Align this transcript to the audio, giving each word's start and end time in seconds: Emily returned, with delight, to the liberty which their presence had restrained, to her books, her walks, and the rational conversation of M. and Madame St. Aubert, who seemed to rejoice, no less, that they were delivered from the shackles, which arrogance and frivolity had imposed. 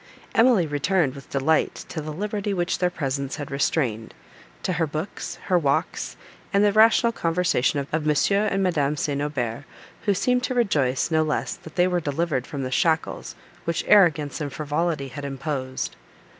Emily 0.33 0.65
returned, 0.65 1.13
with 1.13 1.29
delight, 1.29 1.85
to 1.89 2.01
the 2.01 2.09
liberty 2.11 2.55
which 2.55 2.79
their 2.79 2.89
presence 2.89 3.35
had 3.35 3.51
restrained, 3.51 4.15
to 4.63 4.73
her 4.73 4.87
books, 4.87 5.35
her 5.45 5.59
walks, 5.59 6.17
and 6.51 6.65
the 6.65 6.71
rational 6.71 7.11
conversation 7.11 7.77
of 7.77 7.93
M. 7.93 8.11
and 8.31 8.63
Madame 8.63 8.97
St. 8.97 9.21
Aubert, 9.21 9.63
who 10.07 10.15
seemed 10.15 10.41
to 10.45 10.55
rejoice, 10.55 11.11
no 11.11 11.21
less, 11.21 11.53
that 11.53 11.75
they 11.75 11.87
were 11.87 12.01
delivered 12.01 12.47
from 12.47 12.63
the 12.63 12.71
shackles, 12.71 13.35
which 13.65 13.83
arrogance 13.87 14.41
and 14.41 14.51
frivolity 14.51 15.09
had 15.09 15.23
imposed. 15.23 15.95